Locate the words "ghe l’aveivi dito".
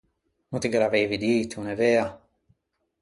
0.71-1.57